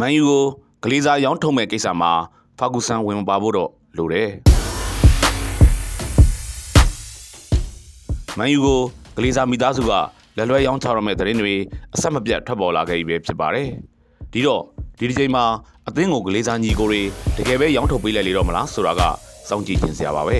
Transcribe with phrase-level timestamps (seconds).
[0.00, 0.44] မန်ယူကို
[0.82, 2.12] ဂလီဇာရောင်းထုတ်မဲ့ကိစ္စမှာ
[2.58, 4.30] ဖာဂူဆန်ဝင်မပါဖို့တော့လိုတယ်
[8.38, 8.80] မန်ယူကို
[9.16, 9.92] ဂလီဇာမိသားစုက
[10.36, 11.54] လက်လွဲရောင်းချရမယ့်သတင်းတွေ
[11.94, 13.68] အဆက်မပြတ်ထွက်ပေါ်လာခဲ့ပြီပဲဖြစ်ပါတယ်
[14.32, 14.62] ဒီတော့
[14.98, 15.44] ဒီဒီချိန်မှာ
[15.88, 17.02] အသင်းကိုဂလီဇာညီကိုတွေ
[17.36, 19.02] တကယ်ပဲရောင်းထုတ်ပေးလိုက်လေတော့မလားဆိုတာက
[19.48, 20.38] စောင့်ကြည့်ခြင်းစရာပါပဲ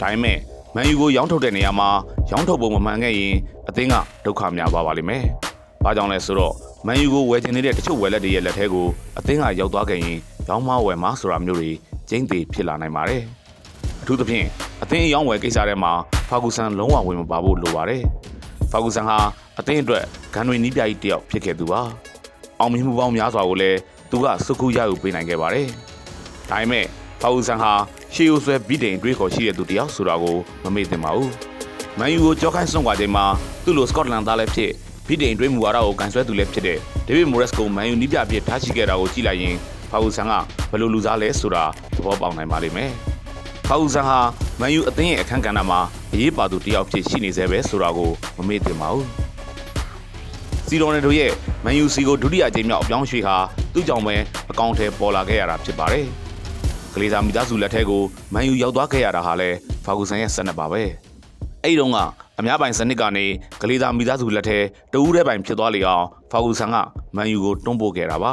[0.00, 0.38] ဒါပေမဲ့
[0.74, 1.88] မန်ယူကိုရောင်းထုတ်တဲ့နေရာမှာ
[2.30, 3.34] ရောင်းထုတ်ဖို့မမှန်ခဲ့ရင်
[3.68, 5.24] အသင်းကဒုက္ခများပါပါလိမ့်မယ်။
[5.84, 6.54] ဘာကြောင့်လဲဆိုတော့
[6.86, 8.86] မန်ယူကိုဝယ်ချင်နေတဲ့တချို့ဝယ်လက်တွေရဲ့လက်ထဲကို
[9.18, 10.18] အသင်းကရောက်သွားခဲ့ရင်
[10.48, 11.70] ရောင်းမဝယ်မဆိုတာမျိုးတွေ
[12.08, 13.22] ကျင်းသေးဖြစ်လာနိုင်ပါတယ်။
[14.02, 14.46] အထူးသဖြင့်
[14.82, 15.92] အသင်းရောင်းဝယ်ကိစ္စထဲမှာ
[16.28, 18.02] ဖာဂူဆန်လုံးဝဝင်မပါဖို့လိုပါတယ်။
[18.70, 19.18] ဖာဂူဆန်ဟာ
[19.58, 20.04] အသင်းအတွက်
[20.34, 21.80] ဂန်တွေနီးပြကြီးတယောက်ဖြစ်ခဲ့သူပါ။
[22.60, 23.78] အောင်မြင်မှုပေါင်းများစွာကိုလည်း
[24.10, 25.66] သူကစုခုရယူပေးနိုင်ခဲ့ပါတယ်။
[26.50, 26.84] ဒါပေမဲ့
[27.20, 27.72] ဖာဂူဆန်ဟာ
[28.14, 31.30] ရှေးရိုးဆွဲဗီဒိန်တွေးခေါ်ရှိတဲ့သူတယောက်ဆိုတာကိုမမေ့သင့်ပါဘူး။
[31.98, 33.24] မန်ယူကိုကြောခိုင်းစွန့်ခွာချိန်မှာ
[33.64, 34.72] သူ့လိုစကော့တလန်သားလည်းဖြစ်
[35.08, 39.56] ဗီဒိန်တွေးမူဝါဒကိုကန်ဆွဲသူလည်းဖြစ်တဲ့ဒေးဗစ်မိုရက်စ်ကိုမန်ယူနီးပြအဖြစ်ထားရှိခဲ့တာကိုကြည့်လိုက်ရင်
[39.90, 40.32] ဖာဂူဆန်က
[40.70, 41.64] ဘယ်လိုလူစားလဲဆိုတာ
[41.96, 42.90] သဘောပေါက်နိုင်ပါလိမ့်မယ်။
[43.66, 44.18] ဖာဂူဆန်ဟာ
[44.60, 45.80] မန်ယူအသင်းရဲ့အခန်းကဏ္ဍမှာ
[46.12, 49.06] အရေးပါသူတယောက်ဖြစ်ရှိနေသေးပဲဆိုတာကိုမမေ့သင့်ပါဘူး။
[50.66, 51.32] စီရိုနယ်တို့ရဲ့
[51.64, 53.36] မန်ယူစီကိုဒုတိယကြိမ်မြောက်အပြောင်းရွှေ့ဟာ
[53.74, 54.16] သူ့ကြောင့်ပဲ
[54.50, 56.06] အကောင့်ထဲပေါ်လာခဲ့ရတာဖြစ်ပါတယ်။
[56.94, 58.02] ကလေးသားမိသားစုလက်ထဲကို
[58.34, 60.82] မန်ယူရောက်သွားခဲ့ရတာဟာလည်းဖာဂူဆန်ရဲ့စနစ်ပါပဲ
[61.64, 61.98] အဲ့ဒီတော့က
[62.38, 63.26] အများပိုင်စနစ်ကနေ
[63.62, 64.58] ကလေးသားမိသားစုလက်ထဲ
[64.92, 66.76] တဦးတည်းပိုင်ဖြစ်သွားလေအောင်ဖာဂူဆန်က
[67.16, 68.32] မန်ယူကိုတွန်းပို့ခဲ့တာပါ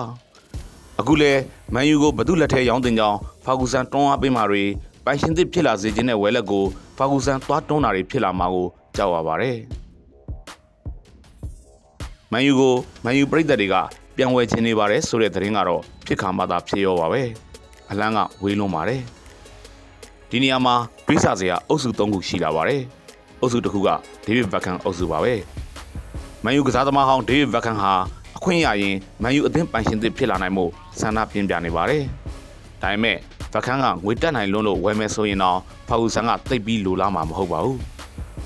[0.99, 1.31] အခုလဲ
[1.73, 4.63] မန်ယူကိုဘသူလက်ထဲရောင်းတင်ကြောင်းဖာဂူဆန်တွန်းအားပေးမှတွေ
[5.05, 6.63] ပိုင်ရှင်သစ်ဖြစ်လာစေခြင်းနဲ့ဝဲလက်ကို
[6.97, 9.57] ဖာဂူဆန်သွားတွန်းတာတွေဖြစ်လာမှာကိုကြောက်ရပါတယ်
[12.31, 13.75] မန်ယူကိုမန်ယူပြည်သက်တွေက
[14.15, 17.23] ပြန်ဝယ်ခြင်းနေပါတယ်ဆိုတဲ့သတင်းကတော့ဖြစ်ခါမှသာဖြစ်ရောပါပဲ။
[17.91, 19.01] အလန်းကဝေးလွန်ပါတယ်
[20.29, 20.75] ဒီနေရာမှာ
[21.07, 22.81] တွေးဆစရာအုပ်စု၃ခုရှိလာပါတယ်
[23.41, 23.89] အုပ်စုတစ်ခုက
[24.25, 25.33] ဒေးဗစ်ဗက်ကန်အုပ်စုပါပဲ
[26.43, 27.91] မန်ယူကစားသမားဟောင်းဒေးဗစ်ဗက်ကန်ဟာ
[28.37, 30.65] အခွင့်ရရင်မန်ယူအသင်းပိုင်ရှင်သစ်ဖြစ်လာနိုင်မှု
[30.99, 32.03] ဆန္ဒပြင်းပြနေပါတယ်
[32.81, 33.17] ဒါပေမဲ့
[33.53, 37.79] ဗက်ကန်ကငွေတက်နိုင်လွန်းလို့ဝယ်မယ်ဆိုရင်တော့ဖာဂူဆန်ကတိတ်ပြီးလိုလားမှာမဟုတ်ပါဘူး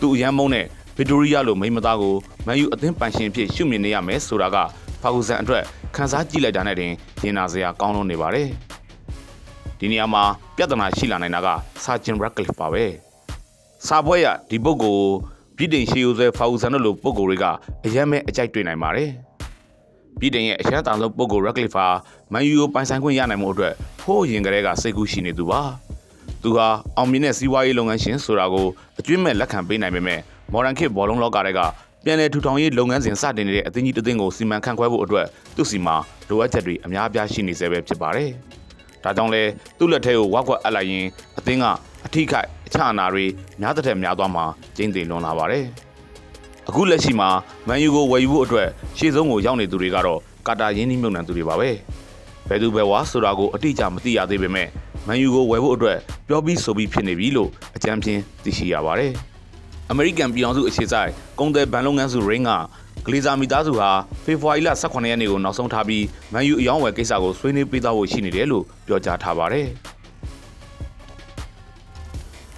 [0.01, 0.66] သူအရန်မုန်းတဲ့
[0.97, 4.57] ဗစ်တိုရီယာလိုမိမသားကိုမန်ယူအသင်းပိုင်ရှင်ဖြစ်ရှုမြင်နေရမယ်ဆိုတာက
[5.01, 5.63] ဖာဂူဆန်အတွက်
[5.95, 6.91] ခန်းစားကြည့်လိုက်တာနဲ့တင်
[7.23, 8.50] ရင်နာစရာကောင်းလွန်းနေပါတယ်။
[9.79, 10.23] ဒီနေရာမှာ
[10.56, 11.47] ပြဿနာရှိလာနိုင်တာက
[11.84, 12.85] စာဂျင်ရက်ကလစ်ပါပဲ
[13.88, 15.09] စာပွဲရဒီပုဂ္ဂိုလ်
[15.57, 17.45] ပြည်တင်ရှေးရိုးဆွဲဖာဦးဆန်တို့လိုပုဂ္ဂိုလ်တွေက
[17.85, 19.09] အယမ်းမဲ့အကြိုက်တွေ့နိုင်ပါတယ်
[20.19, 21.85] ပြည်တင်ရဲ့အရှမ်းတောင်ဆုံးပုဂ္ဂိုလ်ရက်ကလစ်ဟာ
[22.33, 23.73] မန်ယူကိုပိုင်ဆိုင်ခွင့်ရနိုင်မှုအတွက်
[24.03, 25.61] ဟိုးရင်ကလေးကစိတ်ကူးရှိနေသူပါ
[26.44, 26.67] သူဟာ
[26.97, 28.67] အောင်မြင်တဲ့စီးပွားရေးလုပ်ငန်းရှင်ဆိုတာကို
[28.99, 30.19] အကျွင့်မဲ့လက်ခံပေးနိုင်ပေမဲ့
[30.51, 31.59] မော်ဒန်ခေတ်ဘောလုံးလောကတွေက
[32.05, 35.95] ပြန်လည်ထူထောင်ရေးလုပ်ငန်းစဉ်စတင်နေတဲ့အသင်းကြီးတစ်သင်းကိုစီမံခန့်ခွဲဖို့အတွက်သူ့စီမှာ
[36.29, 38.29] လိုအပ်ချက်တွေအများအပြားရှိနေစေပဲဖြစ်ပါတယ်။
[39.03, 39.44] ဒါကြောင့်လဲ
[39.77, 41.05] သူ့လက်ထဲကိုဝက်ကွက်အပ်လိုက်ရင်
[41.39, 41.65] အသင်းက
[42.06, 43.25] အထိခိုက်အချအနာတွေ
[43.62, 45.66] များတဲ့များသွားမှာကျင်းတင်လွန်လာပါတယ်
[46.69, 47.30] အခုလက်ရှိမှာ
[47.68, 51.69] မန်ယူကိုဝယ်ယူဖို့အတွက်ရှေ့ဆုံးကိုရောက်နေသူတွေကတော့ကာတာရင်းနှီးမြှုပ်နှံသူတွေပါပဲ
[52.50, 54.68] ဘယ်သူပဲဝါဆိုတာကိုအတိအကျမသိရသေးပေမဲ့
[55.08, 55.97] မန်ယူကိုဝယ်ဖို့အတွက်
[56.28, 59.13] ပြောပြီးဆိုပြီးဖြစ်နေပြီလို့အကြံပြင်းသိရှိရပါတယ်
[59.92, 62.52] အမေရိကန်ပြည်ထောင်စုအခြေစိုက်ကုန်သည်ဗန်လုပ်ငန်းစု Ring က
[63.06, 63.90] ဂလီဇာမိသားစုဟာ
[64.25, 69.68] ဖေဖော်ဝါရီလ18ရက်နေ့ကိုနောက်ဆုံးထားပြီးမန်ယူအယောင်းဝယ်ကိစ္စကိုဆွေးနွေးပေးသွားဖို့ရှိနေတယ်လို့ပြောကြားထားပါတယ်။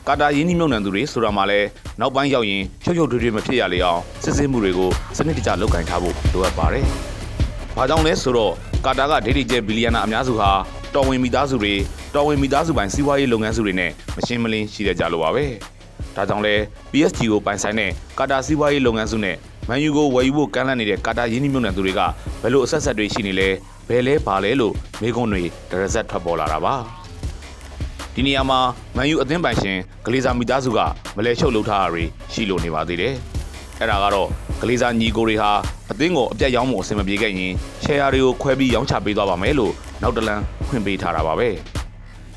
[0.10, 1.68] ကာတာရင်းနှီးမြှုပ်နှံသူတွေဆိုတာမှလည်း
[2.00, 6.86] နောက်ပိုင်းရောက်ရင်ဖြုတ်ဖြုတ်ထွေးထွေးမဖြစ်ရလေအောင်စစ်ဆေးမှုတွေကိုစနစ်တကျလုပ်ကင်ထားဖို့လိုအပ်ပါတယ်။
[7.76, 8.54] ဘာကြောင့်လဲဆိုတော့
[8.86, 10.50] ကာတာကဒေဒီကျဲဘီလီယံနာအများစုဟာ
[10.94, 11.74] တော်ဝင်မိသားစုတွေ
[12.16, 15.46] တော်ဝင်မိသားစုပိုင်စီးပွားရေးလုပ်ငန်းစုတွေနဲ့မရှင်းမလင်းရှိတဲ့ကြလို့ပါပဲ။
[16.16, 16.56] ဒါကြောင့်လဲ
[16.92, 19.36] PSG ကိုပိုင်ဆိုင်တဲ့ကာတာစီးပွားရေးလုပ်ငန်းစုနဲ့
[19.70, 22.02] မန်ယူကိုဝယ်ယူဖို့ကမ်းလှမ်းနေတဲ့ကာတာရင်းနှီးမြှုပ်နှံသူတွေက
[22.42, 23.50] ဘယ်လိုအဆက်ဆက်တွေရှိနေလဲ
[23.90, 27.05] ဘယ်လဲဘာလဲလို့မေးခွန်းတွေဒရဇက်ထွက်ပေါ်လာတာပါ
[28.18, 28.60] ဒီနေရာမှာ
[28.96, 30.80] မန်ယူအသင်းပိုင်ရှင်ဂလေးစာမိသားစုက
[31.16, 32.04] မလဲချုပ်လုပ်ထားတာတွေ
[32.34, 33.14] ရှိလို့နေပါသေးတယ်
[33.80, 34.30] အဲ့ဒါကတော့
[34.62, 35.52] ဂလေးစာညီကိုတွေဟာ
[35.92, 41.50] အသင်းကိုအပြတ်ရောင်းဖို့အဆင်မပြေခဲ့ရင်ရှယ်ယာတွေကိုခွဲပြီးရောင်းချပေးသွားပါမယ်လို့နောက်တလန်ခွင့်ပေးထားတာပါပဲ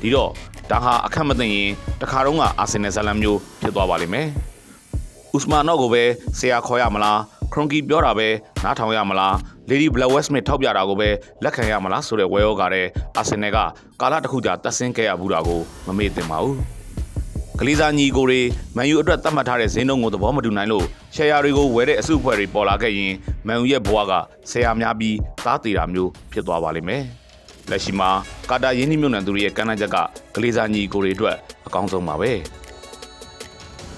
[0.01, 0.29] ဒီတော့
[0.71, 1.69] ဒါဟာအခက်မသိရင်
[2.01, 4.27] တခါတော့ကအာဆင်နယ်ဇလန်မျိုးဖြစ်သွားပါလိမ့်မယ်
[5.35, 6.03] ဥစမာနော့ကိုပဲ
[6.39, 7.19] ဆရာခေါ်ရမလား
[7.53, 8.27] ခရွန်ကီပြောတာပဲ
[8.63, 9.35] နားထောင်ရမလား
[9.69, 11.09] လေဒီဘလက်ဝက်စမစ်ထောက်ပြတာကိုပဲ
[11.43, 12.87] လက်ခံရမလားဆိုတဲ့ဝဲရောကတဲ့
[13.17, 13.57] အာဆင်နယ်က
[14.01, 16.57] ကာလတစ်ခုကြာတက်ဆင်းခဲ့ရဘူးတာကိုမမေ့သင့်ပါဘူး
[17.59, 18.41] ကလေးစားညီကိုတွေ
[18.75, 20.85] မန်ယူအတွက်သတ်မှတ်ထားတဲ့ဈေးနှုန်းကိုသဘောမတူနိုင်လို့
[21.15, 23.13] ရှယ်ယာတွေကိုဝယ်တဲ့အစုအဖွဲ့တွေပေါ်လာခဲ့ရင်
[23.47, 24.11] မန်ယူရဲ့ဘဝက
[24.51, 27.03] ဆယ်ယာများပြီးသားသေးတာမျိုးဖြစ်သွားပါလိမ့်မယ်
[27.69, 28.09] လက်ရှိမှာ
[28.49, 29.97] ကာတာရင်းနှီးမြှုပ်နှံသူတွေရဲ့ကမ်းလှမ်းချက်က
[30.35, 31.35] ကလေးစားညီကိုတွေအတွက်
[31.67, 32.31] အကောင်းဆုံးပါပဲ။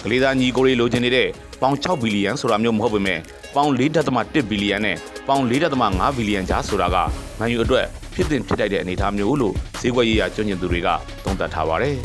[0.03, 1.27] ကလေးသားညီကိုတွေလိုချင်နေတဲ့
[1.62, 3.19] ပေါင်6ဘီလီယံဆိုတာမျိုးမဟုတ်ပေမဲ့
[3.56, 3.69] ပေါင်
[4.09, 4.97] 4.1ဘီလီယံနဲ့
[5.27, 6.97] ပေါင်4.5ဘီလီယံကြားဆိုတာက
[7.39, 10.89] မန်ယူအတွက်ဖြစ်တင်ဖြစ်တိုက်တဲ့အနေအထားမျိုးလို့ဈေးကွက်ရေးရာကျွမ်းကျင်သူတွေက
[11.23, 11.97] သုံးသပ်ထားပါတယ်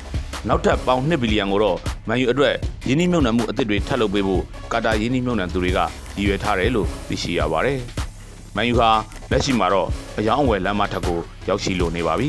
[0.48, 1.78] ။နောက်ထပ်ပေါင်2ဘီလီယံကိုတော့
[2.08, 2.54] မန်ယူအတွက်
[2.88, 4.42] ယင်းနှိမ့်မြုံနှံမှုအသစ်တွေထပ်လုပ်ပေးဖို့
[4.72, 7.78] ကာတာယင်းနှိမ့်မြုံနှံသူတွေကရည်ရွယ်ထားတယ်လို့သိရှိရပါတယ်။
[8.56, 8.90] မန်ယူဟာ
[9.30, 9.88] လက်ရှိမှာတော့
[10.18, 11.18] အယောင်းအဝယ်လမ်းမထက်ကို
[11.48, 12.28] ရောက်ရှိလိုနေပါပြီ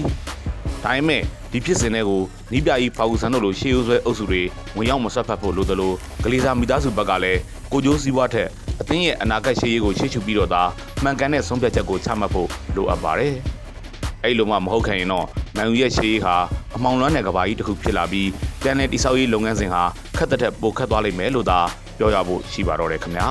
[0.83, 1.21] ဒါပေမဲ့
[1.51, 2.21] ဒီဖြစ်စဉ်တွေကို
[2.51, 4.41] နီးပြကြီးဖာဂူဆန်တို့လိုရှေးရိုးဆွဲအုပ်စုတွေ
[4.77, 5.93] ဝင်ရောက်မဆွတ်ဖက်ဖို့လိုသလို
[6.23, 7.39] ဂလီစာမိသားစုဘက်ကလည်း
[7.71, 8.49] ကိုကျိုးစည်းဝါးထက်
[8.81, 10.63] အသင်းရဲ့အနာဂတ်ရှေးရေးကိုရှေ့ရှုပြီးတော့သာ
[11.03, 13.35] မှန်ကန်တဲ့ဆုံးဖြတ်ချက်ကိုချမှတ်ဖို့လိုအပ်ပါတယ်
[14.23, 15.27] အဲ့လိုမှမဟုတ်ခင်ရင်တော့
[15.57, 16.35] မန်ယူရဲ့ရှေးရေးဟာ
[16.75, 18.29] အမောင်လွမ်းတဲ့ကဘာကြီးတစ်ခုဖြစ်လာပြီး
[18.63, 19.83] တန်တဲ့တိဆောက်ရေးလုပ်ငန်းစဉ်ဟာ
[20.17, 21.59] ခက်တဲ့ထက်ပိုခက်သွားလိမ့်မယ်လို့သာ
[21.97, 23.27] ပြောရဖို့ရှိပါတော့တယ်ခင်ဗျာ